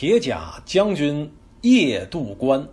[0.00, 2.66] 铁甲将军夜渡关，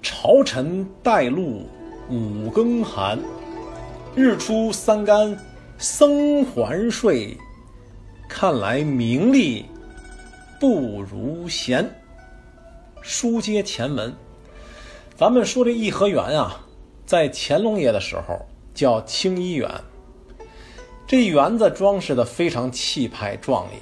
[0.00, 1.68] 朝臣带路
[2.08, 3.18] 五更寒。
[4.16, 5.38] 日出三竿
[5.76, 7.36] 僧还睡，
[8.30, 9.66] 看来名利
[10.58, 11.86] 不如闲。
[13.02, 14.10] 书接前文，
[15.14, 16.64] 咱们说这颐和园啊，
[17.04, 18.40] 在乾隆爷的时候
[18.72, 19.70] 叫清漪园。
[21.06, 23.74] 这园子装饰的非常气派壮丽。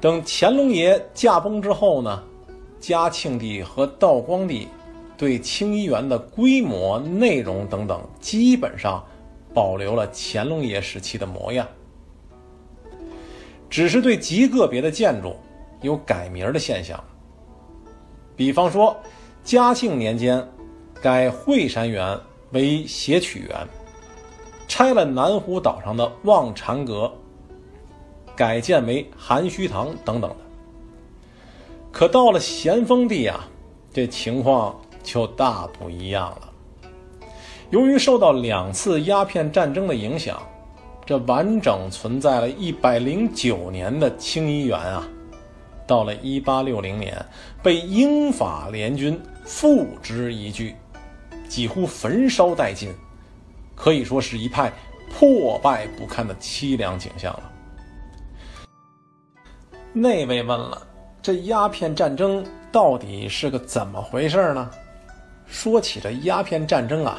[0.00, 2.22] 等乾隆爷驾崩之后呢，
[2.78, 4.68] 嘉庆帝和道光帝
[5.16, 9.04] 对清漪园的规模、内容等等，基本上
[9.52, 11.66] 保留了乾隆爷时期的模样，
[13.68, 15.34] 只是对极个别的建筑
[15.82, 17.02] 有改名的现象。
[18.36, 18.96] 比方说，
[19.42, 20.46] 嘉庆年间
[21.02, 22.16] 改惠山园
[22.52, 23.68] 为谐曲园。
[24.68, 27.10] 拆了南湖岛上的望禅阁，
[28.38, 30.36] 改建为含虚堂等等的。
[31.90, 33.44] 可到了咸丰帝啊，
[33.92, 36.48] 这情况就大不一样了。
[37.70, 40.40] 由于受到两次鸦片战争的影响，
[41.04, 45.08] 这完整存在了一百零九年的清漪园啊，
[45.84, 47.20] 到了一八六零年
[47.60, 50.76] 被英法联军付之一炬，
[51.48, 52.94] 几乎焚烧殆尽。
[53.74, 54.72] 可以说是一派
[55.10, 57.52] 破败不堪的凄凉景象了。
[59.92, 60.86] 那位问了
[61.22, 64.70] ：“这鸦片战争到底是个怎么回事呢？”
[65.46, 67.18] 说起这鸦片战争啊，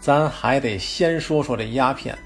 [0.00, 2.16] 咱还得先说说这鸦片。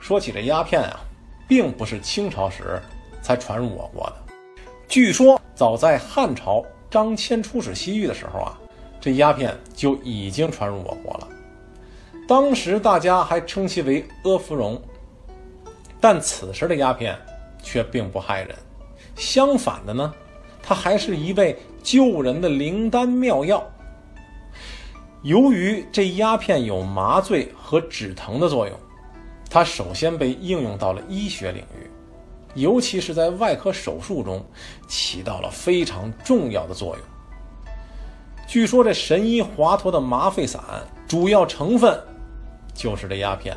[0.00, 0.98] 说起这鸦片啊，
[1.46, 2.82] 并不是清朝时
[3.22, 4.16] 才传入我国的。
[4.88, 8.58] 据说早在汉朝张骞出使西域的时候啊，
[9.00, 11.28] 这鸦片就已经传入我国了。
[12.26, 14.80] 当时大家还称其为阿芙蓉，
[16.00, 17.16] 但此时的鸦片
[17.62, 18.56] 却并不害人，
[19.20, 20.12] 相反的呢，
[20.62, 23.62] 它还是一味救人的灵丹妙药。
[25.22, 28.74] 由于这鸦片有麻醉和止疼的作用，
[29.50, 31.90] 它首先被应用到了医学领域，
[32.54, 34.42] 尤其是在外科手术中
[34.88, 37.04] 起到了非常重要的作用。
[38.48, 40.62] 据说这神医华佗的麻沸散
[41.06, 41.96] 主要成分。
[42.72, 43.54] 就是这鸦片，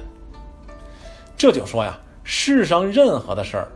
[1.37, 3.71] 这就说呀，世上任何的事儿，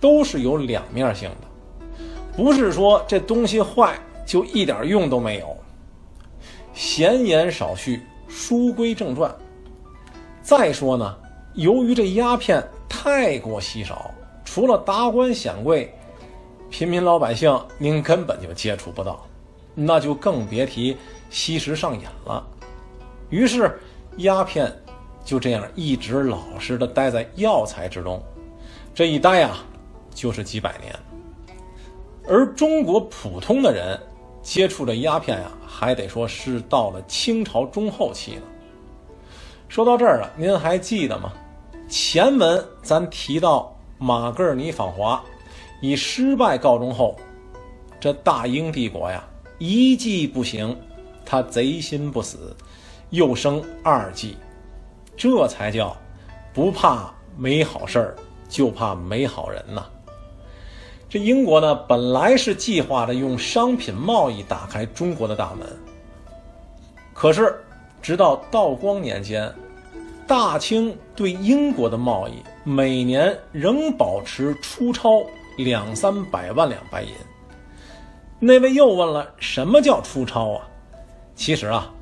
[0.00, 1.96] 都是有两面性的，
[2.36, 5.56] 不是说这东西坏就一点用都没有。
[6.72, 9.30] 闲言少叙，书归正传。
[10.42, 11.16] 再说呢，
[11.54, 14.10] 由于这鸦片太过稀少，
[14.44, 15.94] 除了达官显贵，
[16.70, 19.26] 平民老百姓您根本就接触不到，
[19.74, 20.96] 那就更别提
[21.28, 22.44] 吸食上瘾了。
[23.28, 23.78] 于是。
[24.16, 24.70] 鸦片
[25.24, 28.20] 就这样一直老实的待在药材之中，
[28.92, 29.64] 这一待啊，
[30.14, 30.94] 就是几百年。
[32.28, 33.98] 而中国普通的人
[34.42, 38.42] 接触这鸦片呀，还得说是到了清朝中后期呢。
[39.68, 41.32] 说到这儿了，您还记得吗？
[41.88, 45.22] 前文咱提到马格尔尼访华
[45.80, 47.16] 以失败告终后，
[47.98, 49.24] 这大英帝国呀
[49.58, 50.76] 一计不行，
[51.24, 52.56] 他贼心不死。
[53.10, 54.36] 又生二计，
[55.16, 55.96] 这才叫
[56.54, 58.16] 不怕没好事儿，
[58.48, 59.84] 就怕没好人呐。
[61.10, 65.66] 这英国呢，本来是计划着用商品贸易打开中国的大门，
[67.12, 67.52] 可是
[68.00, 69.52] 直到道光年间，
[70.24, 75.20] 大清对英国的贸易每年仍保持出超
[75.58, 77.10] 两三百万两白银。
[78.38, 80.68] 那位又问了，什么叫出超啊？
[81.34, 81.92] 其实啊。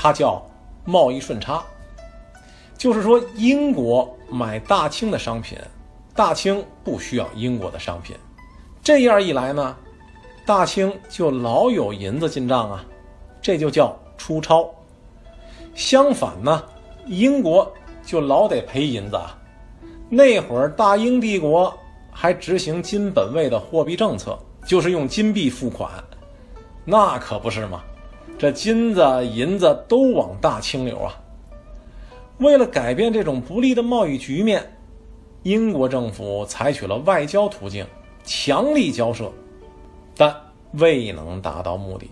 [0.00, 0.40] 它叫
[0.84, 1.60] 贸易顺差，
[2.76, 5.58] 就是说英国买大清的商品，
[6.14, 8.14] 大清不需要英国的商品，
[8.88, 9.76] 这样一来呢，
[10.46, 12.82] 大清就老有银子进账啊，
[13.38, 14.66] 这就叫出超。
[15.74, 16.64] 相反呢，
[17.04, 17.70] 英国
[18.02, 19.38] 就老得赔银子啊。
[20.08, 21.70] 那会儿大英帝国
[22.10, 25.90] 还执行金本位的货币政策，就是用金币付款，
[26.86, 27.82] 那可不是吗？
[28.38, 31.12] 这金子银子都往大清流啊！
[32.38, 34.66] 为了改变这种不利的贸易局面，
[35.42, 37.86] 英国政府采取了外交途径，
[38.28, 39.32] 强力交涉，
[40.14, 40.36] 但
[40.72, 42.10] 未能达到目的。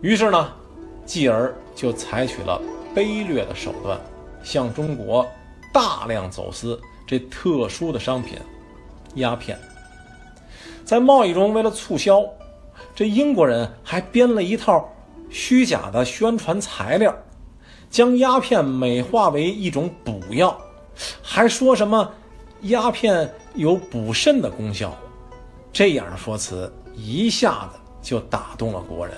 [0.00, 0.52] 于是呢，
[1.06, 2.60] 继而就采取了
[2.96, 3.96] 卑劣的手段，
[4.42, 5.24] 向中国
[5.72, 8.36] 大量走私这特殊的商品——
[9.14, 9.56] 鸦片。
[10.84, 12.24] 在贸易中，为了促销，
[12.92, 14.88] 这英国人还编了一套。
[15.30, 17.16] 虚假的宣传材料，
[17.88, 20.60] 将鸦片美化为一种补药，
[21.22, 22.12] 还说什么
[22.62, 24.92] 鸦片有补肾的功效。
[25.72, 29.16] 这样的说辞一下子就打动了国人，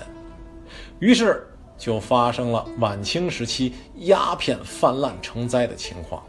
[0.99, 1.47] 于是
[1.77, 6.23] 就发生了晚清时期鸦片泛滥成灾的情况。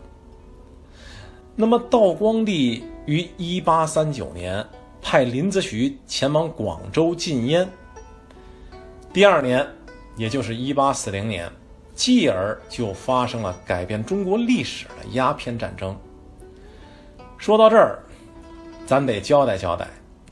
[1.56, 4.66] 那么，道光帝于一八三九年
[5.00, 7.68] 派林则徐前往广州禁烟。
[9.12, 9.64] 第二年，
[10.16, 11.48] 也就是一八四零年，
[11.94, 15.96] 继而就发生了改变中国历史的鸦片战争。
[17.38, 18.02] 说到这儿，
[18.84, 19.86] 咱得交代交代，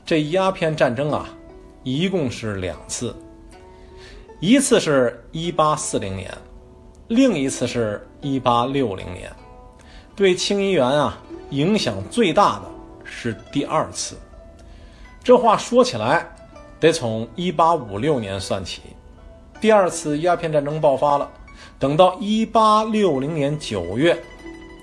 [0.05, 1.29] 这鸦片战争啊，
[1.83, 3.15] 一共是两次，
[4.41, 6.29] 一次是一八四零年，
[7.07, 9.31] 另一次是一八六零年。
[10.15, 11.17] 对清漪园啊
[11.51, 12.69] 影响最大的
[13.05, 14.17] 是第二次。
[15.23, 16.29] 这话说起来，
[16.81, 18.81] 得从一八五六年算起。
[19.61, 21.31] 第二次鸦片战争爆发了，
[21.79, 24.21] 等到一八六零年九月，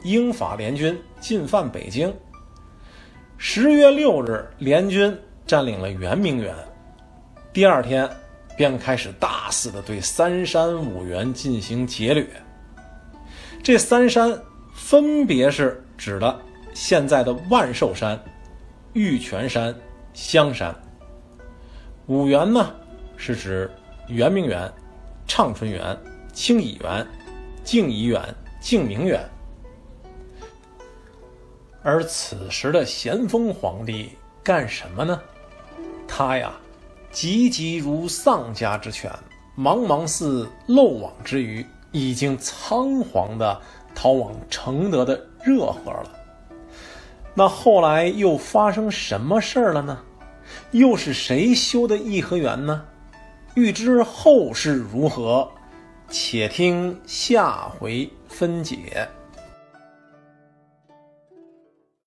[0.02, 2.10] 英法联军进犯北京。
[3.42, 6.54] 十月六日，联军占领了圆明园，
[7.54, 8.06] 第二天
[8.54, 12.26] 便开始大肆的对三山五园进行劫掠。
[13.62, 14.38] 这三山。
[14.72, 16.40] 分别是指的
[16.72, 18.18] 现在的万寿山、
[18.94, 19.74] 玉泉山、
[20.14, 20.74] 香山。
[22.06, 22.72] 五园呢，
[23.16, 23.70] 是指
[24.08, 24.70] 圆明园、
[25.26, 25.96] 畅春园、
[26.32, 27.06] 清漪园、
[27.62, 28.22] 静怡园、
[28.60, 29.20] 静明园。
[31.82, 34.10] 而此时的咸丰皇帝
[34.42, 35.20] 干什么呢？
[36.06, 36.52] 他呀，
[37.10, 39.10] 急急如丧家之犬，
[39.56, 43.60] 茫茫似漏网之鱼，已经仓皇的。
[43.92, 46.12] 逃往承德的热河了。
[47.34, 49.98] 那后来又发生什么事儿了呢？
[50.70, 52.84] 又是谁修的颐和园呢？
[53.54, 55.46] 欲知后事如何，
[56.08, 59.08] 且听下回分解。